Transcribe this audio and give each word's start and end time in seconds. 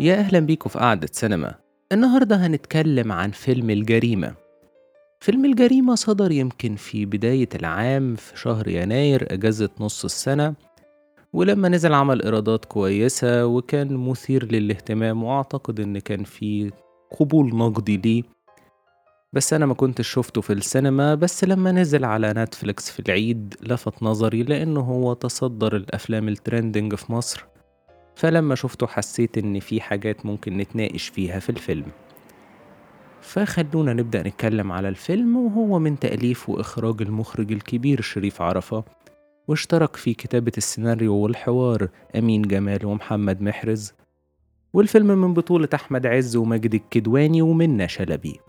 يا 0.00 0.14
أهلا 0.14 0.38
بيكم 0.38 0.70
في 0.70 0.78
قعدة 0.78 1.08
سينما. 1.12 1.54
النهاردة 1.92 2.36
هنتكلم 2.36 3.12
عن 3.12 3.30
فيلم 3.30 3.70
الجريمة. 3.70 4.34
فيلم 5.20 5.44
الجريمة 5.44 5.94
صدر 5.94 6.32
يمكن 6.32 6.76
في 6.76 7.06
بداية 7.06 7.48
العام 7.54 8.14
في 8.16 8.38
شهر 8.38 8.68
يناير 8.68 9.34
أجازة 9.34 9.68
نص 9.80 10.04
السنة 10.04 10.54
ولما 11.32 11.68
نزل 11.68 11.94
عمل 11.94 12.22
إيرادات 12.22 12.64
كويسة 12.64 13.46
وكان 13.46 13.96
مثير 13.96 14.52
للاهتمام 14.52 15.24
وأعتقد 15.24 15.80
إن 15.80 15.98
كان 15.98 16.24
في 16.24 16.70
قبول 17.18 17.56
نقدي 17.56 17.96
ليه. 17.96 18.22
بس 19.32 19.52
أنا 19.52 19.66
ما 19.66 19.74
كنتش 19.74 20.08
شفته 20.08 20.40
في 20.40 20.52
السينما 20.52 21.14
بس 21.14 21.44
لما 21.44 21.72
نزل 21.72 22.04
على 22.04 22.32
نتفليكس 22.32 22.90
في 22.90 23.00
العيد 23.00 23.54
لفت 23.62 24.02
نظري 24.02 24.42
لأنه 24.42 24.80
هو 24.80 25.12
تصدر 25.12 25.76
الأفلام 25.76 26.28
ال 26.28 26.35
trending 26.35 26.94
في 26.94 27.12
مصر. 27.12 27.46
فلما 28.18 28.54
شفته 28.54 28.86
حسيت 28.86 29.38
إن 29.38 29.60
في 29.60 29.80
حاجات 29.80 30.26
ممكن 30.26 30.56
نتناقش 30.56 31.08
فيها 31.08 31.38
في 31.38 31.50
الفيلم. 31.50 31.86
فخلونا 33.20 33.92
نبدأ 33.92 34.22
نتكلم 34.22 34.72
على 34.72 34.88
الفيلم 34.88 35.36
وهو 35.36 35.78
من 35.78 35.98
تأليف 35.98 36.48
وإخراج 36.48 37.02
المخرج 37.02 37.52
الكبير 37.52 38.00
شريف 38.00 38.42
عرفة 38.42 38.84
واشترك 39.48 39.96
في 39.96 40.14
كتابة 40.14 40.52
السيناريو 40.56 41.14
والحوار 41.14 41.88
أمين 42.16 42.42
جمال 42.42 42.86
ومحمد 42.86 43.42
محرز 43.42 43.92
والفيلم 44.72 45.06
من 45.06 45.34
بطولة 45.34 45.68
أحمد 45.74 46.06
عز 46.06 46.36
وماجد 46.36 46.74
الكدواني 46.74 47.42
ومنى 47.42 47.88
شلبي. 47.88 48.40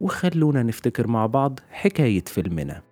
وخلونا 0.00 0.62
نفتكر 0.62 1.06
مع 1.06 1.26
بعض 1.26 1.60
حكاية 1.70 2.24
فيلمنا. 2.24 2.82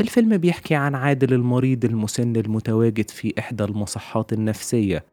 الفيلم 0.00 0.36
بيحكي 0.36 0.74
عن 0.74 0.94
عادل 0.94 1.32
المريض 1.32 1.84
المسن 1.84 2.36
المتواجد 2.36 3.10
في 3.10 3.34
إحدى 3.38 3.64
المصحات 3.64 4.32
النفسية 4.32 5.04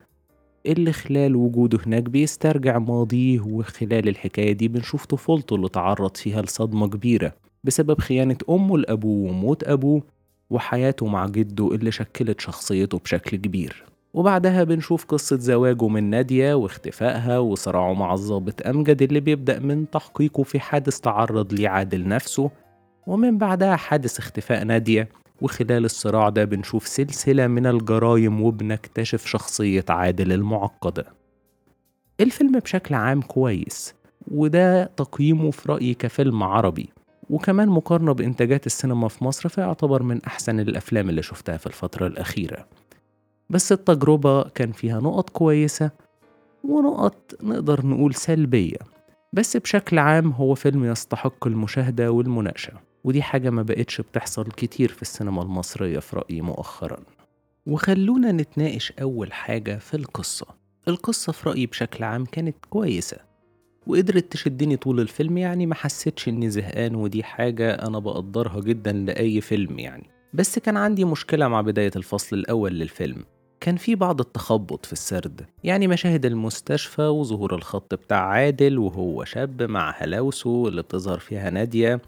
اللي 0.66 0.94
خلال 0.94 1.36
وجوده 1.36 1.80
هناك 1.86 2.04
بيسترجع 2.04 2.78
ماضيه 2.80 3.40
وخلال 3.41 4.08
الحكاية 4.08 4.52
دي 4.52 4.68
بنشوف 4.68 5.05
طفولته 5.05 5.55
اللي 5.55 5.70
تعرض 5.70 6.18
فيها 6.18 6.41
لصدمة 6.41 6.88
كبيرة 6.88 7.34
بسبب 7.63 7.99
خيانة 8.02 8.38
أمه 8.49 8.77
لأبوه 8.77 9.30
وموت 9.32 9.63
أبوه 9.63 10.02
وحياته 10.49 11.05
مع 11.08 11.26
جده 11.27 11.68
اللي 11.76 11.91
شكلت 11.91 12.40
شخصيته 12.41 12.98
بشكل 12.99 13.38
كبير. 13.38 13.84
وبعدها 14.14 14.64
بنشوف 14.64 15.05
قصة 15.05 15.38
زواجه 15.38 15.88
من 15.88 16.04
نادية 16.10 16.54
واختفائها 16.54 17.40
وصراعه 17.40 17.93
مع 17.93 18.14
الضابط 18.14 18.68
أمجد 18.68 19.02
اللي 19.02 19.20
بيبدأ 19.20 19.60
من 19.60 19.90
تحقيقه 19.90 20.43
في 20.43 20.60
حادث 20.60 20.99
تعرض 20.99 21.54
ليه 21.54 21.70
عادل 21.70 22.08
نفسه 22.08 22.52
ومن 23.10 23.38
بعدها 23.38 23.76
حادث 23.76 24.20
اختفاء 24.20 24.63
نادية 24.63 25.10
وخلال 25.41 25.85
الصراع 25.85 26.29
ده 26.29 26.46
بنشوف 26.46 26.88
سلسلة 26.88 27.48
من 27.48 27.68
الجرايم 27.68 28.41
وبنكتشف 28.41 29.26
شخصية 29.26 29.85
عادل 29.90 30.34
المعقدة. 30.34 31.05
الفيلم 32.20 32.60
بشكل 32.60 32.96
عام 32.96 33.21
كويس 33.21 33.93
وده 34.32 34.85
تقييمه 34.85 35.52
في 35.52 35.71
رأيي 35.71 35.93
كفيلم 35.93 36.43
عربي 36.43 36.90
وكمان 37.30 37.70
مقارنة 37.70 38.12
بإنتاجات 38.13 38.65
السينما 38.65 39.07
في 39.07 39.24
مصر 39.24 39.49
فيعتبر 39.49 40.04
من 40.04 40.24
أحسن 40.24 40.60
الأفلام 40.60 41.10
اللي 41.10 41.21
شفتها 41.21 41.57
في 41.57 41.68
الفترة 41.68 42.07
الأخيرة. 42.07 42.65
بس 43.49 43.71
التجربة 43.71 44.43
كان 44.43 44.71
فيها 44.71 44.99
نقط 44.99 45.30
كويسة 45.30 45.91
ونقط 46.63 47.35
نقدر 47.43 47.85
نقول 47.85 48.13
سلبية 48.15 48.77
بس 49.34 49.57
بشكل 49.57 49.99
عام 49.99 50.32
هو 50.32 50.55
فيلم 50.55 50.85
يستحق 50.85 51.48
المشاهدة 51.48 52.12
والمناقشة. 52.12 52.88
ودي 53.04 53.22
حاجة 53.22 53.50
ما 53.50 53.64
بقتش 53.64 54.02
بتحصل 54.02 54.52
كتير 54.52 54.92
في 54.92 55.02
السينما 55.02 55.42
المصرية 55.42 56.00
في 56.00 56.16
رأيي 56.16 56.42
مؤخرا. 56.42 56.98
وخلونا 57.68 58.32
نتناقش 58.32 58.94
أول 59.02 59.34
حاجة 59.34 59.78
في 59.78 59.94
القصة. 59.98 60.46
القصة 60.88 61.32
في 61.32 61.50
رأيي 61.50 61.66
بشكل 61.66 62.04
عام 62.04 62.26
كانت 62.26 62.55
كويسة. 62.70 63.18
وقدرت 63.88 64.31
تشدني 64.31 64.78
طول 64.78 65.00
الفيلم 65.00 65.38
يعني 65.38 65.66
ما 65.66 65.75
حسيتش 65.75 66.28
إني 66.28 66.50
زهقان 66.50 66.96
ودي 66.96 67.24
حاجة 67.24 67.74
أنا 67.74 68.00
بقدرها 68.00 68.59
جدا 68.59 68.92
لأي 68.92 69.42
فيلم 69.42 69.80
يعني. 69.80 70.09
بس 70.34 70.59
كان 70.59 70.78
عندي 70.78 71.06
مشكلة 71.06 71.48
مع 71.48 71.62
بداية 71.62 71.92
الفصل 71.96 72.36
الأول 72.36 72.74
للفيلم. 72.74 73.26
كان 73.59 73.76
في 73.76 73.96
بعض 73.96 74.20
التخبط 74.20 74.86
في 74.86 74.94
السرد. 74.94 75.46
يعني 75.64 75.88
مشاهد 75.88 76.26
المستشفى 76.26 77.02
وظهور 77.02 77.56
الخط 77.56 77.94
بتاع 77.96 78.26
عادل 78.26 78.78
وهو 78.78 79.24
شاب 79.24 79.64
مع 79.64 79.96
هلاوسه 79.98 80.68
اللي 80.68 80.82
بتظهر 80.82 81.20
فيها 81.20 81.50
نادية. 81.50 82.02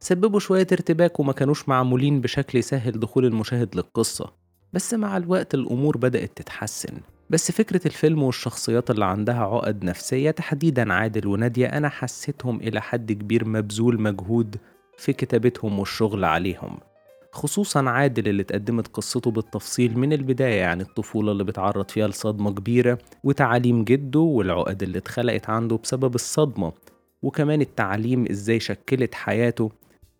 سببوا 0.00 0.40
شوية 0.40 0.66
ارتباك 0.72 1.20
وما 1.20 1.32
كانوش 1.32 1.68
معمولين 1.68 2.20
بشكل 2.20 2.58
يسهل 2.58 3.00
دخول 3.00 3.24
المشاهد 3.24 3.76
للقصة. 3.76 4.32
بس 4.72 4.94
مع 4.94 5.16
الوقت 5.16 5.54
الأمور 5.54 5.96
بدأت 5.96 6.30
تتحسن. 6.36 7.00
بس 7.30 7.52
فكرة 7.52 7.80
الفيلم 7.86 8.22
والشخصيات 8.22 8.90
اللي 8.90 9.04
عندها 9.04 9.40
عقد 9.44 9.84
نفسية 9.84 10.30
تحديدا 10.30 10.92
عادل 10.92 11.26
ونادية 11.26 11.66
أنا 11.66 11.88
حسيتهم 11.88 12.60
إلى 12.60 12.80
حد 12.80 13.12
كبير 13.12 13.44
مبذول 13.48 14.00
مجهود 14.00 14.56
في 14.98 15.12
كتابتهم 15.12 15.78
والشغل 15.78 16.24
عليهم. 16.24 16.78
خصوصا 17.32 17.88
عادل 17.88 18.28
اللي 18.28 18.42
اتقدمت 18.42 18.88
قصته 18.88 19.30
بالتفصيل 19.30 19.98
من 19.98 20.12
البداية 20.12 20.60
يعني 20.60 20.82
الطفولة 20.82 21.32
اللي 21.32 21.44
بيتعرض 21.44 21.90
فيها 21.90 22.08
لصدمة 22.08 22.50
كبيرة 22.50 22.98
وتعاليم 23.24 23.84
جده 23.84 24.20
والعقد 24.20 24.82
اللي 24.82 24.98
اتخلقت 24.98 25.50
عنده 25.50 25.76
بسبب 25.76 26.14
الصدمة. 26.14 26.72
وكمان 27.22 27.60
التعليم 27.60 28.26
إزاي 28.30 28.60
شكلت 28.60 29.14
حياته 29.14 29.70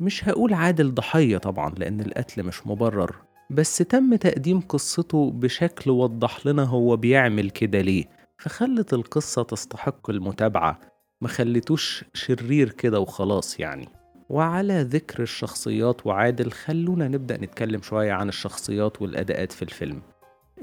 مش 0.00 0.28
هقول 0.28 0.54
عادل 0.54 0.94
ضحية 0.94 1.38
طبعا 1.38 1.74
لأن 1.78 2.00
القتل 2.00 2.42
مش 2.42 2.66
مبرر 2.66 3.16
بس 3.50 3.78
تم 3.78 4.14
تقديم 4.16 4.60
قصته 4.60 5.30
بشكل 5.30 5.90
وضح 5.90 6.46
لنا 6.46 6.64
هو 6.64 6.96
بيعمل 6.96 7.50
كده 7.50 7.80
ليه. 7.80 8.04
فخلت 8.38 8.92
القصة 8.92 9.42
تستحق 9.42 10.10
المتابعة 10.10 10.80
ما 11.20 11.28
خلتوش 11.28 12.04
شرير 12.14 12.70
كده 12.72 13.00
وخلاص 13.00 13.60
يعني. 13.60 13.88
وعلى 14.28 14.82
ذكر 14.82 15.22
الشخصيات 15.22 16.06
وعادل 16.06 16.52
خلونا 16.52 17.08
نبدأ 17.08 17.36
نتكلم 17.36 17.82
شوية 17.82 18.12
عن 18.12 18.28
الشخصيات 18.28 19.02
والأداءات 19.02 19.52
في 19.52 19.62
الفيلم. 19.62 20.02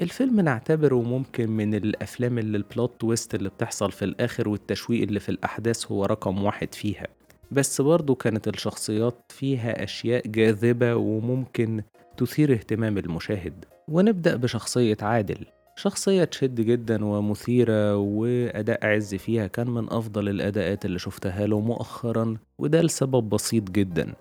الفيلم 0.01 0.39
نعتبره 0.39 1.01
ممكن 1.01 1.49
من 1.49 1.75
الأفلام 1.75 2.37
اللي 2.37 2.57
البلوت 2.57 3.01
تويست 3.01 3.35
اللي 3.35 3.49
بتحصل 3.49 3.91
في 3.91 4.05
الآخر 4.05 4.49
والتشويق 4.49 5.01
اللي 5.03 5.19
في 5.19 5.29
الأحداث 5.29 5.91
هو 5.91 6.05
رقم 6.05 6.43
واحد 6.43 6.73
فيها. 6.73 7.07
بس 7.51 7.81
برضه 7.81 8.15
كانت 8.15 8.47
الشخصيات 8.47 9.15
فيها 9.29 9.83
أشياء 9.83 10.27
جاذبة 10.27 10.95
وممكن 10.95 11.81
تثير 12.17 12.53
اهتمام 12.53 12.97
المشاهد. 12.97 13.65
ونبدأ 13.87 14.35
بشخصية 14.35 14.97
عادل. 15.01 15.45
شخصية 15.75 16.23
تشد 16.23 16.61
جدا 16.61 17.05
ومثيرة 17.05 17.97
وأداء 17.97 18.85
عز 18.85 19.15
فيها 19.15 19.47
كان 19.47 19.69
من 19.69 19.93
أفضل 19.93 20.29
الأداءات 20.29 20.85
اللي 20.85 20.99
شفتها 20.99 21.47
له 21.47 21.59
مؤخرا 21.59 22.37
وده 22.59 22.81
لسبب 22.81 23.29
بسيط 23.29 23.71
جدا. 23.71 24.13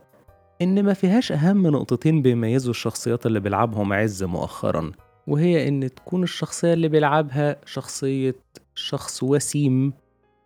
إن 0.62 0.82
ما 0.82 0.92
فيهاش 0.92 1.32
أهم 1.32 1.66
نقطتين 1.66 2.22
بيميزوا 2.22 2.70
الشخصيات 2.70 3.26
اللي 3.26 3.40
بيلعبهم 3.40 3.92
عز 3.92 4.24
مؤخرا 4.24 4.92
وهي 5.26 5.68
إن 5.68 5.94
تكون 5.94 6.22
الشخصية 6.22 6.72
اللي 6.72 6.88
بيلعبها 6.88 7.56
شخصية 7.66 8.36
شخص 8.74 9.22
وسيم 9.22 9.92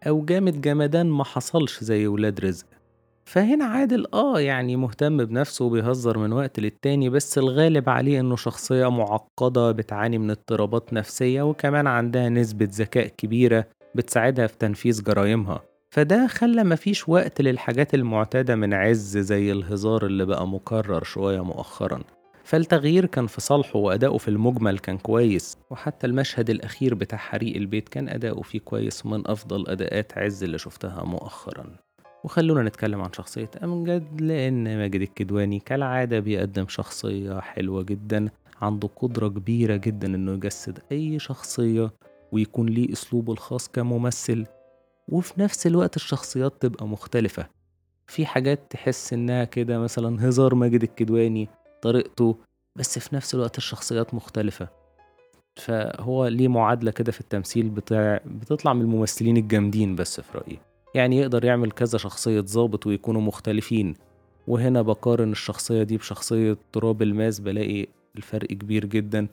أو 0.07 0.25
جامد 0.25 0.61
جمدان 0.61 1.07
ما 1.07 1.25
حصلش 1.25 1.85
زي 1.85 2.07
ولاد 2.07 2.41
رزق. 2.41 2.67
فهنا 3.25 3.65
عادل 3.65 4.07
آه 4.15 4.41
يعني 4.41 4.77
مهتم 4.77 5.25
بنفسه 5.25 5.65
وبيهزر 5.65 6.19
من 6.19 6.33
وقت 6.33 6.61
للتاني 6.61 7.09
بس 7.11 7.39
الغالب 7.39 7.89
عليه 7.89 8.21
إنه 8.21 8.37
شخصية 8.37 8.91
معقدة 8.91 9.73
بتعاني 9.73 10.19
من 10.19 10.31
اضطرابات 10.31 10.93
نفسية 10.93 11.43
وكمان 11.43 11.87
عندها 11.87 12.29
نسبة 12.29 12.69
ذكاء 12.73 13.07
كبيرة 13.07 13.65
بتساعدها 13.95 14.47
في 14.47 14.59
تنفيذ 14.59 15.03
جرايمها. 15.03 15.63
فده 15.91 16.27
خلى 16.27 16.65
مفيش 16.65 17.09
وقت 17.09 17.41
للحاجات 17.41 17.95
المعتادة 17.95 18.57
من 18.57 18.75
عز 18.75 19.19
زي 19.19 19.53
الهزار 19.53 20.07
اللي 20.07 20.25
بقى 20.27 20.49
مكرر 20.49 21.05
شوية 21.05 21.45
مؤخرا. 21.45 22.01
فالتغيير 22.49 23.07
كان 23.07 23.27
في 23.27 23.41
صالحه 23.41 23.79
وأداؤه 23.79 24.19
في 24.19 24.29
المجمل 24.29 24.79
كان 24.79 24.99
كويس 24.99 25.59
وحتى 25.71 26.07
المشهد 26.07 26.51
الأخير 26.51 26.95
بتاع 26.95 27.19
حريق 27.19 27.57
البيت 27.57 27.89
كان 27.89 28.09
أداؤه 28.09 28.43
فيه 28.43 28.59
كويس 28.59 29.07
من 29.07 29.29
أفضل 29.29 29.69
أداءات 29.69 30.19
عز 30.19 30.45
اللي 30.45 30.59
شفتها 30.59 31.05
مؤخرا. 31.05 31.77
وخلونا 32.25 32.63
نتكلم 32.63 33.01
عن 33.01 33.13
شخصية 33.13 33.51
أمجد 33.65 34.21
لأن 34.21 34.79
ماجد 34.79 35.01
الكدواني 35.01 35.59
كالعادة 35.59 36.21
بيقدم 36.21 36.69
شخصية 36.69 37.41
حلوة 37.41 37.83
جدا 37.83 38.29
عنده 38.63 38.89
قدرة 38.97 39.29
كبيرة 39.29 39.77
جدا 39.77 40.07
إنه 40.15 40.33
يجسد 40.33 40.79
أي 40.93 41.19
شخصية 41.19 41.91
ويكون 42.33 42.69
ليه 42.69 42.93
أسلوبه 42.93 43.33
الخاص 43.33 43.69
كممثل. 43.69 44.47
وفي 45.09 45.41
نفس 45.41 45.67
الوقت 45.67 45.97
الشخصيات 45.97 46.53
تبقى 46.61 46.87
مختلفة. 46.87 47.47
في 48.07 48.27
حاجات 48.27 48.61
تحس 48.71 49.13
إنها 49.13 49.45
كده 49.45 49.79
مثلا 49.79 50.29
هزار 50.29 50.55
ماجد 50.55 50.83
الكدواني 50.83 51.49
طريقته 51.83 52.37
بس 52.77 52.99
في 52.99 53.17
نفس 53.17 53.35
الوقت 53.35 53.59
الشخصيات 53.59 54.15
مختلفة. 54.15 54.69
فهو 55.57 56.27
ليه 56.27 56.49
معادلة 56.49 56.91
كده 56.91 57.13
في 57.13 57.21
التمثيل 57.21 57.69
بتاع 57.69 58.21
بتطلع 58.27 58.73
من 58.73 58.81
الممثلين 58.81 59.37
الجامدين 59.37 59.97
بس 59.97 60.21
في 60.21 60.39
رأيي. 60.39 60.59
يعني 60.95 61.19
يقدر 61.19 61.45
يعمل 61.45 61.71
كذا 61.71 61.99
شخصية 61.99 62.41
ظابط 62.41 62.87
ويكونوا 62.87 63.21
مختلفين. 63.21 63.95
وهنا 64.47 64.83
بقارن 64.83 65.33
الشخصية 65.33 65.83
دي 65.83 65.97
بشخصية 65.97 66.57
تراب 66.73 67.03
الماس 67.03 67.41
بلاقي 67.41 67.87
الفرق 68.17 68.47
كبير 68.47 68.85
جدا. 68.87 69.27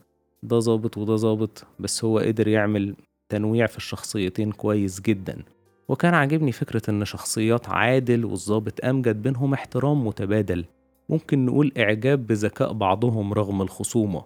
ده 0.44 0.60
ظابط 0.60 0.98
وده 0.98 1.16
ظابط 1.16 1.64
بس 1.80 2.06
هو 2.06 2.20
قدر 2.20 2.48
يعمل 2.48 2.96
التنويع 3.24 3.66
في 3.66 3.78
الشخصيتين 3.78 4.52
كويس 4.52 5.02
جدا. 5.02 5.44
وكان 5.88 6.14
عاجبني 6.14 6.52
فكرة 6.52 6.82
إن 6.90 7.06
شخصيات 7.06 7.70
عادل 7.70 8.26
والظابط 8.26 8.86
أمجد 8.86 9.22
بينهم 9.22 9.54
احترام 9.54 10.08
متبادل. 10.08 10.66
ممكن 11.10 11.46
نقول 11.46 11.72
إعجاب 11.78 12.28
بذكاء 12.28 12.74
بعضهم 12.74 13.34
رغم 13.34 13.62
الخصومة. 13.62 14.24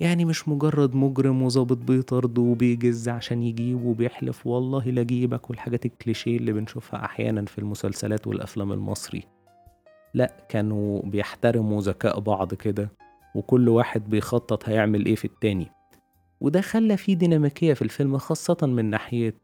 يعني 0.00 0.24
مش 0.24 0.48
مجرد 0.48 0.94
مجرم 0.94 1.42
وظابط 1.42 1.76
بيطرد 1.76 2.38
وبيجز 2.38 3.08
عشان 3.08 3.42
يجيب 3.42 3.84
وبيحلف 3.84 4.46
والله 4.46 4.84
لا 4.90 5.02
جيبك 5.02 5.50
والحاجات 5.50 5.86
الكليشيه 5.86 6.36
اللي 6.36 6.52
بنشوفها 6.52 7.04
أحيانا 7.04 7.44
في 7.44 7.58
المسلسلات 7.58 8.26
والأفلام 8.26 8.72
المصري. 8.72 9.22
لأ 10.14 10.46
كانوا 10.48 11.02
بيحترموا 11.02 11.80
ذكاء 11.80 12.20
بعض 12.20 12.54
كده 12.54 12.88
وكل 13.34 13.68
واحد 13.68 14.10
بيخطط 14.10 14.68
هيعمل 14.68 15.06
إيه 15.06 15.14
في 15.14 15.24
التاني. 15.24 15.68
وده 16.44 16.60
خلى 16.60 16.96
فيه 16.96 17.14
ديناميكية 17.14 17.74
في 17.74 17.82
الفيلم 17.82 18.18
خاصة 18.18 18.56
من 18.62 18.84
ناحية 18.84 19.34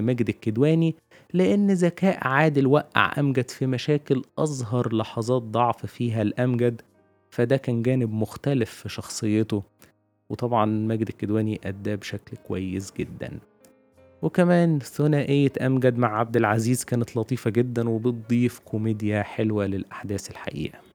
ماجد 0.00 0.28
الكدواني 0.28 0.94
لأن 1.34 1.70
ذكاء 1.70 2.28
عادل 2.28 2.66
وقع 2.66 3.12
أمجد 3.18 3.50
في 3.50 3.66
مشاكل 3.66 4.22
أظهر 4.38 4.94
لحظات 4.94 5.42
ضعف 5.42 5.86
فيها 5.86 6.22
الأمجد 6.22 6.82
فده 7.30 7.56
كان 7.56 7.82
جانب 7.82 8.12
مختلف 8.12 8.70
في 8.70 8.88
شخصيته. 8.88 9.62
وطبعا 10.30 10.64
ماجد 10.66 11.08
الكدواني 11.08 11.60
أداه 11.64 11.94
بشكل 11.94 12.36
كويس 12.36 12.92
جدا. 12.98 13.38
وكمان 14.22 14.78
ثنائية 14.78 15.52
أمجد 15.60 15.98
مع 15.98 16.18
عبد 16.18 16.36
العزيز 16.36 16.84
كانت 16.84 17.16
لطيفة 17.16 17.50
جدا 17.50 17.88
وبتضيف 17.88 18.58
كوميديا 18.58 19.22
حلوة 19.22 19.66
للأحداث 19.66 20.30
الحقيقة. 20.30 20.87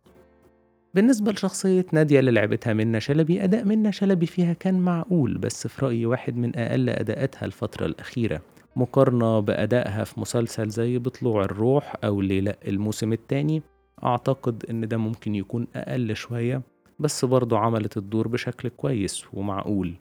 بالنسبة 0.93 1.31
لشخصية 1.31 1.85
نادية 1.91 2.19
اللي 2.19 2.31
لعبتها 2.31 2.73
منة 2.73 2.99
شلبي 2.99 3.43
أداء 3.43 3.65
منة 3.65 3.91
شلبي 3.91 4.25
فيها 4.25 4.53
كان 4.53 4.79
معقول 4.79 5.37
بس 5.37 5.67
في 5.67 5.85
رأيي 5.85 6.05
واحد 6.05 6.37
من 6.37 6.55
أقل 6.55 6.89
أداءاتها 6.89 7.45
الفترة 7.45 7.85
الأخيرة. 7.85 8.41
مقارنة 8.75 9.39
بأدائها 9.39 10.03
في 10.03 10.19
مسلسل 10.19 10.69
زي 10.69 10.97
بطلوع 10.97 11.43
الروح 11.43 11.95
أو 12.03 12.21
ليلى 12.21 12.55
الموسم 12.67 13.13
التاني 13.13 13.61
أعتقد 14.03 14.65
إن 14.69 14.87
ده 14.87 14.97
ممكن 14.97 15.35
يكون 15.35 15.67
أقل 15.75 16.15
شوية 16.15 16.61
بس 16.99 17.25
برضه 17.25 17.57
عملت 17.59 17.97
الدور 17.97 18.27
بشكل 18.27 18.69
كويس 18.69 19.23
ومعقول. 19.33 19.93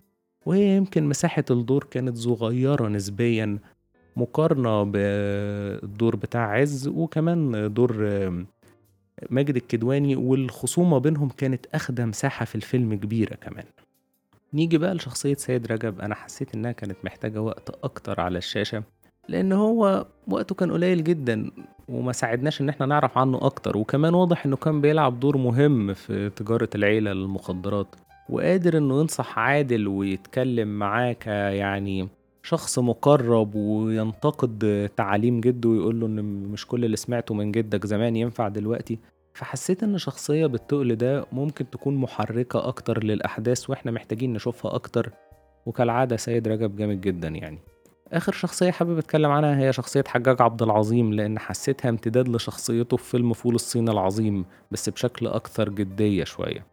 وهي 0.46 0.76
يمكن 0.76 1.08
مساحة 1.08 1.44
الدور 1.50 1.84
كانت 1.90 2.16
صغيرة 2.16 2.88
نسبيا 2.88 3.58
مقارنة 4.16 4.82
بالدور 4.82 6.16
بتاع 6.16 6.50
عز 6.52 6.88
وكمان 6.88 7.72
دور 7.74 7.92
ماجد 9.30 9.56
الكدواني 9.56 10.16
والخصومة 10.16 10.98
بينهم 10.98 11.28
كانت 11.28 11.66
أخدة 11.74 12.06
مساحة 12.06 12.44
في 12.44 12.54
الفيلم 12.54 12.94
كبيرة 12.94 13.34
كمان. 13.34 13.64
نيجي 14.54 14.78
بقى 14.78 14.94
لشخصية 14.94 15.34
سيد 15.34 15.72
رجب. 15.72 16.00
أنا 16.00 16.14
حسيت 16.14 16.54
إنها 16.54 16.72
كانت 16.72 16.96
محتاجة 17.04 17.42
وقت 17.42 17.70
أكتر 17.84 18.20
على 18.20 18.38
الشاشة 18.38 18.82
لأن 19.28 19.52
هو 19.52 20.06
وقته 20.28 20.54
كان 20.54 20.72
قليل 20.72 21.04
جدا 21.04 21.50
وما 21.88 22.12
ساعدناش 22.12 22.60
إن 22.60 22.68
إحنا 22.68 22.86
نعرف 22.86 23.18
عنه 23.18 23.38
أكتر. 23.42 23.76
وكمان 23.78 24.14
واضح 24.14 24.46
إنه 24.46 24.56
كان 24.56 24.80
بيلعب 24.80 25.20
دور 25.20 25.36
مهم 25.36 25.94
في 25.94 26.30
تجارة 26.30 26.68
العيلة 26.74 27.12
للمخدرات. 27.12 27.86
وقادر 28.28 28.78
إنه 28.78 29.00
ينصح 29.00 29.38
عادل 29.38 29.88
ويتكلم 29.88 30.78
معاه 30.78 31.12
كيعني 31.12 32.08
شخص 32.42 32.78
مقرب 32.78 33.54
وينتقد 33.54 34.90
تعاليم 34.96 35.40
جده 35.40 35.68
ويقول 35.68 36.00
له 36.00 36.06
إن 36.06 36.22
مش 36.24 36.66
كل 36.66 36.84
اللي 36.84 36.96
سمعته 36.96 37.34
من 37.34 37.52
جدك 37.52 37.86
زمان 37.86 38.16
ينفع 38.16 38.48
دلوقتي. 38.48 38.98
فحسيت 39.34 39.82
إن 39.82 39.98
شخصية 39.98 40.46
بالتقل 40.46 40.96
ده 40.96 41.26
ممكن 41.32 41.70
تكون 41.70 41.96
محركة 41.96 42.68
أكتر 42.68 43.04
للأحداث 43.04 43.70
وإحنا 43.70 43.90
محتاجين 43.90 44.32
نشوفها 44.32 44.74
أكتر 44.74 45.10
وكالعادة 45.66 46.16
سيد 46.16 46.48
رجب 46.48 46.76
جامد 46.76 47.00
جدا 47.00 47.28
يعني. 47.28 47.58
آخر 48.12 48.32
شخصية 48.32 48.70
حابب 48.70 48.98
أتكلم 48.98 49.30
عنها 49.30 49.58
هي 49.58 49.72
شخصية 49.72 50.04
حجاج 50.08 50.42
عبد 50.42 50.62
العظيم 50.62 51.12
لأن 51.12 51.38
حسيتها 51.38 51.88
امتداد 51.88 52.28
لشخصيته 52.28 52.96
في 52.96 53.04
فيلم 53.10 53.32
فول 53.32 53.54
الصين 53.54 53.88
العظيم 53.88 54.44
بس 54.70 54.88
بشكل 54.88 55.26
أكثر 55.26 55.68
جدية 55.68 56.24
شوية. 56.24 56.66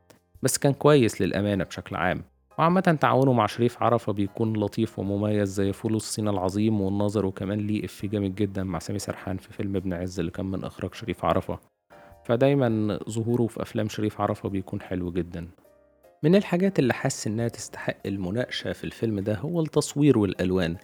بس 0.43 0.57
كان 0.57 0.73
كويس 0.73 1.21
للأمانة 1.21 1.63
بشكل 1.63 1.95
عام. 1.95 2.23
وعامة 2.57 2.97
تعاونه 3.01 3.33
مع 3.33 3.45
شريف 3.45 3.83
عرفة 3.83 4.13
بيكون 4.13 4.53
لطيف 4.57 4.99
ومميز 4.99 5.49
زي 5.49 5.73
فول 5.73 5.95
الصين 5.95 6.27
العظيم 6.27 6.81
والناظر 6.81 7.25
وكمان 7.25 7.59
ليه 7.59 7.85
إفيه 7.85 8.09
جامد 8.09 8.35
جدا 8.35 8.63
مع 8.63 8.79
سامي 8.79 8.99
سرحان 8.99 9.37
في 9.37 9.53
فيلم 9.53 9.75
ابن 9.75 9.93
عز 9.93 10.19
اللي 10.19 10.31
كان 10.31 10.45
من 10.45 10.63
إخراج 10.63 10.93
شريف 10.93 11.25
عرفة. 11.25 11.59
فدايما 12.29 12.99
ظهوره 13.09 13.47
في 13.47 13.61
أفلام 13.61 13.89
شريف 13.89 14.21
عرفة 14.21 14.49
بيكون 14.49 14.81
حلو 14.81 15.11
جدا. 15.11 15.47
من 16.23 16.35
الحاجات 16.35 16.79
اللي 16.79 16.93
حاسس 16.93 17.27
إنها 17.27 17.47
تستحق 17.47 17.97
المناقشة 18.05 18.73
في 18.73 18.83
الفيلم 18.83 19.19
ده 19.19 19.35
هو 19.35 19.61
التصوير 19.61 20.17
والألوان. 20.17 20.75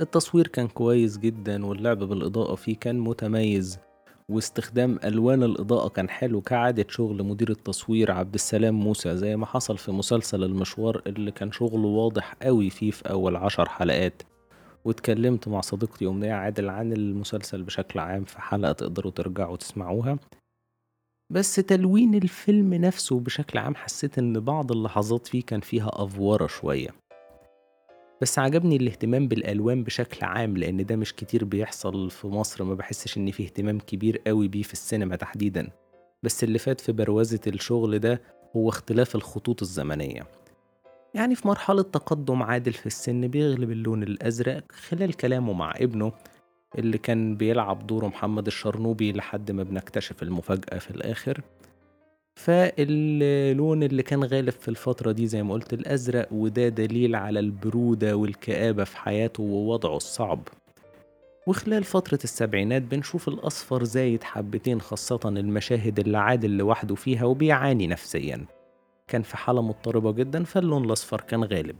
التصوير 0.00 0.46
كان 0.48 0.68
كويس 0.68 1.18
جدا 1.18 1.66
واللعب 1.66 1.98
بالإضاءة 1.98 2.54
فيه 2.54 2.76
كان 2.76 3.00
متميز. 3.00 3.78
واستخدام 4.28 4.98
ألوان 5.04 5.42
الإضاءة 5.42 5.88
كان 5.88 6.08
حلو 6.08 6.40
كعادة 6.40 6.86
شغل 6.88 7.22
مدير 7.22 7.50
التصوير 7.50 8.12
عبد 8.12 8.34
السلام 8.34 8.74
موسى 8.74 9.16
زي 9.16 9.36
ما 9.36 9.46
حصل 9.46 9.78
في 9.78 9.92
مسلسل 9.92 10.44
المشوار 10.44 11.02
اللي 11.06 11.30
كان 11.30 11.52
شغله 11.52 11.88
واضح 11.88 12.34
قوي 12.42 12.70
فيه 12.70 12.90
في 12.90 13.10
أول 13.10 13.36
عشر 13.36 13.68
حلقات. 13.68 14.22
واتكلمت 14.84 15.48
مع 15.48 15.60
صديقتي 15.60 16.06
أمنية 16.06 16.32
عادل 16.32 16.68
عن 16.68 16.92
المسلسل 16.92 17.62
بشكل 17.62 17.98
عام 18.00 18.24
في 18.24 18.40
حلقة 18.40 18.72
تقدروا 18.72 19.12
ترجعوا 19.12 19.56
تسمعوها. 19.56 20.18
بس 21.30 21.54
تلوين 21.54 22.14
الفيلم 22.14 22.74
نفسه 22.74 23.20
بشكل 23.20 23.58
عام 23.58 23.74
حسيت 23.74 24.18
إن 24.18 24.40
بعض 24.40 24.72
اللحظات 24.72 25.26
فيه 25.26 25.42
كان 25.42 25.60
فيها 25.60 25.90
أفورة 25.92 26.46
شوية. 26.46 26.88
بس 28.22 28.38
عجبني 28.38 28.76
الاهتمام 28.76 29.28
بالألوان 29.28 29.84
بشكل 29.84 30.26
عام 30.26 30.56
لأن 30.56 30.86
ده 30.86 30.96
مش 30.96 31.14
كتير 31.14 31.44
بيحصل 31.44 32.10
في 32.10 32.26
مصر 32.26 32.64
ما 32.64 32.74
بحسش 32.74 33.18
إن 33.18 33.30
فيه 33.30 33.44
اهتمام 33.44 33.78
كبير 33.78 34.22
قوي 34.26 34.48
بيه 34.48 34.62
في 34.62 34.72
السينما 34.72 35.16
تحديدا. 35.16 35.70
بس 36.22 36.44
اللي 36.44 36.58
فات 36.58 36.80
في 36.80 36.92
بروزة 36.92 37.40
الشغل 37.46 37.98
ده 37.98 38.22
هو 38.56 38.68
اختلاف 38.68 39.14
الخطوط 39.14 39.62
الزمنية. 39.62 40.26
يعني 41.14 41.34
في 41.34 41.48
مرحلة 41.48 41.82
تقدم 41.82 42.42
عادل 42.42 42.72
في 42.72 42.86
السن 42.86 43.28
بيغلب 43.28 43.70
اللون 43.70 44.02
الأزرق 44.02 44.64
خلال 44.72 45.12
كلامه 45.14 45.52
مع 45.52 45.74
ابنه 45.76 46.12
اللي 46.78 46.98
كان 46.98 47.36
بيلعب 47.36 47.86
دوره 47.86 48.06
محمد 48.06 48.46
الشرنوبي 48.46 49.12
لحد 49.12 49.50
ما 49.50 49.62
بنكتشف 49.62 50.22
المفاجأة 50.22 50.78
في 50.78 50.90
الآخر. 50.90 51.40
فاللون 52.36 53.82
اللي 53.82 54.02
كان 54.02 54.24
غالب 54.24 54.50
في 54.50 54.68
الفترة 54.68 55.12
دي 55.12 55.26
زي 55.26 55.42
ما 55.42 55.54
قلت 55.54 55.72
الأزرق 55.72 56.28
وده 56.32 56.68
دليل 56.68 57.14
على 57.14 57.40
البرودة 57.40 58.16
والكآبة 58.16 58.84
في 58.84 58.96
حياته 58.96 59.42
ووضعه 59.42 59.96
الصعب. 59.96 60.48
وخلال 61.46 61.84
فترة 61.84 62.18
السبعينات 62.24 62.82
بنشوف 62.82 63.28
الأصفر 63.28 63.84
زايد 63.84 64.22
حبتين 64.22 64.80
خاصة 64.80 65.20
المشاهد 65.26 65.98
اللي 66.00 66.18
عادل 66.18 66.50
لوحده 66.56 66.94
فيها 66.94 67.24
وبيعاني 67.24 67.86
نفسيا. 67.86 68.44
كان 69.08 69.22
في 69.22 69.36
حالة 69.36 69.62
مضطربة 69.62 70.12
جدا 70.12 70.44
فاللون 70.44 70.84
الأصفر 70.84 71.20
كان 71.20 71.44
غالب. 71.44 71.76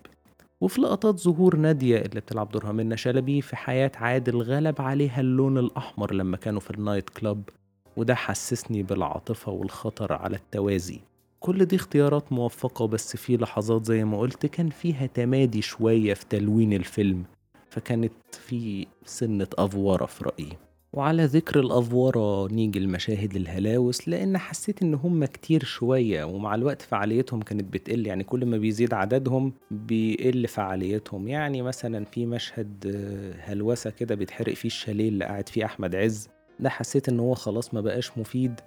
وفي 0.60 0.80
لقطات 0.80 1.18
ظهور 1.20 1.56
نادية 1.56 1.96
اللي 1.98 2.20
بتلعب 2.20 2.48
دورها 2.50 2.72
منة 2.72 2.96
شلبي 2.96 3.40
في 3.42 3.56
حياة 3.56 3.92
عادل 3.96 4.42
غلب 4.42 4.80
عليها 4.80 5.20
اللون 5.20 5.58
الأحمر 5.58 6.14
لما 6.14 6.36
كانوا 6.36 6.60
في 6.60 6.70
النايت 6.70 7.10
كلاب 7.10 7.42
وده 7.96 8.14
حسسني 8.14 8.82
بالعاطفة 8.82 9.52
والخطر 9.52 10.12
على 10.12 10.36
التوازي. 10.36 11.00
كل 11.40 11.64
دي 11.64 11.76
اختيارات 11.76 12.32
موفقة 12.32 12.86
بس 12.86 13.16
في 13.16 13.36
لحظات 13.36 13.84
زي 13.86 14.04
ما 14.04 14.18
قلت 14.18 14.46
كان 14.46 14.70
فيها 14.70 15.06
تمادي 15.06 15.62
شوية 15.62 16.14
في 16.14 16.24
تلوين 16.30 16.72
الفيلم 16.72 17.24
فكانت 17.70 18.12
في 18.32 18.86
سنة 19.04 19.46
أفورة 19.58 20.06
في 20.06 20.24
رأيي. 20.24 20.56
وعلى 20.96 21.24
ذكر 21.24 21.60
الأفورة 21.60 22.48
نيجي 22.52 22.78
المشاهد 22.78 23.36
الهلاوس 23.36 24.08
لأن 24.08 24.38
حسيت 24.38 24.82
إن 24.82 24.94
هم 24.94 25.24
كتير 25.24 25.64
شوية 25.64 26.24
ومع 26.24 26.54
الوقت 26.54 26.82
فعاليتهم 26.82 27.42
كانت 27.42 27.72
بتقل 27.72 28.06
يعني 28.06 28.24
كل 28.24 28.46
ما 28.46 28.56
بيزيد 28.58 28.94
عددهم 28.94 29.52
بيقل 29.70 30.48
فعاليتهم. 30.48 31.28
يعني 31.28 31.62
مثلا 31.62 32.04
في 32.04 32.26
مشهد 32.26 32.96
هلوسة 33.40 33.90
كده 33.90 34.14
بيتحرق 34.14 34.54
فيه 34.54 34.68
الشاليه 34.68 35.08
اللي 35.08 35.24
قاعد 35.24 35.48
فيه 35.48 35.64
أحمد 35.64 35.94
عز 35.96 36.28
ده 36.60 36.70
حسيت 36.70 37.08
إن 37.08 37.20
هو 37.20 37.34
خلاص 37.34 37.74
ما 37.74 37.80
بقاش 37.80 38.18
مفيد 38.18 38.60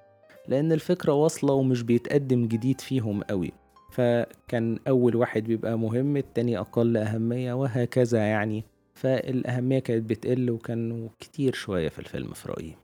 لأن 0.48 0.72
الفكرة 0.72 1.14
واصلة 1.14 1.54
ومش 1.54 1.82
بيتقدم 1.84 2.48
جديد 2.48 2.82
فيهم 2.82 3.24
قوي. 3.24 3.52
فكان 3.92 4.80
أول 4.88 5.16
واحد 5.16 5.44
بيبقى 5.44 5.80
مهم 5.80 6.18
التاني 6.18 6.60
أقل 6.60 6.98
أهمية 6.98 7.54
وهكذا 7.54 8.20
يعني. 8.20 8.64
فالأهمية 8.98 9.80
كانت 9.80 10.10
بتقل 10.10 10.52
وكانوا 10.52 11.10
كتير 11.20 11.54
شوية 11.54 11.90
في 11.90 12.00
الفيلم 12.00 12.34
في 12.34 12.50
رأيي. 12.50 12.76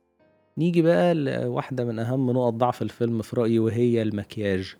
نيجي 0.57 0.81
بقى 0.81 1.13
لواحدة 1.13 1.85
من 1.85 1.99
أهم 1.99 2.31
نقط 2.31 2.53
ضعف 2.53 2.81
الفيلم 2.81 3.21
في 3.21 3.35
رأيي 3.35 3.59
وهي 3.59 4.01
المكياج. 4.01 4.75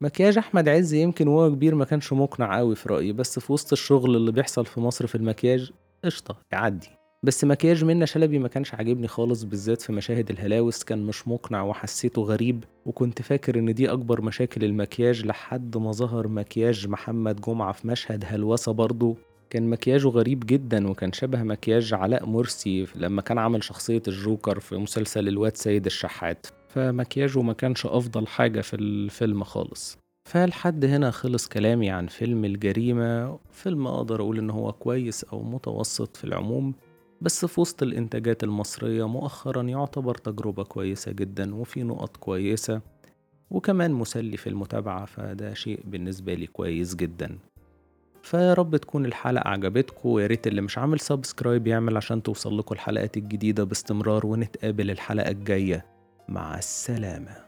مكياج 0.00 0.38
أحمد 0.38 0.68
عز 0.68 0.94
يمكن 0.94 1.28
وهو 1.28 1.50
كبير 1.50 1.74
ما 1.74 1.84
كانش 1.84 2.12
مقنع 2.12 2.58
قوي 2.58 2.74
في 2.76 2.88
رأيي 2.88 3.12
بس 3.12 3.38
في 3.38 3.52
وسط 3.52 3.72
الشغل 3.72 4.16
اللي 4.16 4.32
بيحصل 4.32 4.66
في 4.66 4.80
مصر 4.80 5.06
في 5.06 5.14
المكياج 5.14 5.70
قشطة 6.04 6.36
يعدي. 6.52 6.88
بس 7.22 7.44
مكياج 7.44 7.84
منة 7.84 8.04
شلبي 8.04 8.38
ما 8.38 8.48
كانش 8.48 8.74
عاجبني 8.74 9.08
خالص 9.08 9.42
بالذات 9.42 9.82
في 9.82 9.92
مشاهد 9.92 10.30
الهلاوس 10.30 10.84
كان 10.84 10.98
مش 11.06 11.28
مقنع 11.28 11.62
وحسيته 11.62 12.22
غريب. 12.22 12.64
وكنت 12.86 13.22
فاكر 13.22 13.58
إن 13.58 13.74
دي 13.74 13.92
أكبر 13.92 14.22
مشاكل 14.22 14.64
المكياج 14.64 15.26
لحد 15.26 15.76
ما 15.76 15.92
ظهر 15.92 16.28
مكياج 16.28 16.88
محمد 16.88 17.40
جمعة 17.40 17.72
في 17.72 17.88
مشهد 17.88 18.24
هلوسة 18.26 18.72
برضه 18.72 19.16
كان 19.50 19.70
مكياجه 19.70 20.08
غريب 20.08 20.46
جدا 20.46 20.88
وكان 20.90 21.12
شبه 21.12 21.42
مكياج 21.42 21.94
علاء 21.94 22.26
مرسي 22.26 22.86
لما 22.96 23.22
كان 23.22 23.38
عمل 23.38 23.64
شخصية 23.64 24.02
الجوكر 24.08 24.60
في 24.60 24.76
مسلسل 24.76 25.28
الواد 25.28 25.56
سيد 25.56 25.86
الشحات. 25.86 26.46
فمكياجه 26.68 27.42
ما 27.42 27.52
كانش 27.52 27.86
أفضل 27.86 28.26
حاجة 28.26 28.60
في 28.60 28.76
الفيلم 28.76 29.44
خالص. 29.44 29.98
فلحد 30.28 30.84
هنا 30.84 31.10
خلص 31.10 31.48
كلامي 31.48 31.90
عن 31.90 32.06
فيلم 32.06 32.44
الجريمة. 32.44 33.38
فيلم 33.52 33.86
أقدر 33.86 34.20
أقول 34.20 34.38
إن 34.38 34.50
هو 34.50 34.72
كويس 34.72 35.24
أو 35.24 35.42
متوسط 35.42 36.16
في 36.16 36.24
العموم 36.24 36.74
بس 37.20 37.44
في 37.44 37.60
وسط 37.60 37.82
الإنتاجات 37.82 38.44
المصرية 38.44 39.08
مؤخرا 39.08 39.62
يعتبر 39.62 40.14
تجربة 40.14 40.64
كويسة 40.64 41.12
جدا 41.12 41.54
وفي 41.54 41.82
نقط 41.82 42.16
كويسة 42.16 42.80
وكمان 43.50 43.92
مسلي 43.92 44.36
في 44.36 44.46
المتابعة 44.46 45.04
فده 45.04 45.54
شيء 45.54 45.80
بالنسبة 45.84 46.34
لي 46.34 46.46
كويس 46.46 46.94
جدا. 46.94 47.38
فيا 48.28 48.54
رب 48.54 48.76
تكون 48.76 49.06
الحلقة 49.06 49.48
عجبتكم 49.48 50.08
ويا 50.08 50.26
ريت 50.26 50.46
اللي 50.46 50.60
مش 50.60 50.78
عامل 50.78 51.00
سبسكرايب 51.00 51.66
يعمل 51.66 51.96
عشان 51.96 52.22
توصل 52.22 52.58
لكم 52.58 52.74
الحلقات 52.74 53.16
الجديدة 53.16 53.64
باستمرار 53.64 54.26
ونتقابل 54.26 54.90
الحلقة 54.90 55.30
الجاية. 55.30 55.86
مع 56.28 56.58
السلامة. 56.58 57.47